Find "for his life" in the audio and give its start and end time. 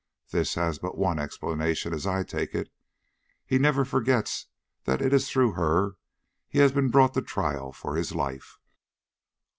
7.71-8.57